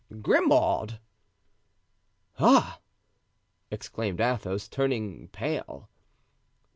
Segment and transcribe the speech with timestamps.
[0.23, 0.97] "Grimaud."
[2.39, 2.79] "Ah!"
[3.69, 5.89] exclaimed Athos, turning pale.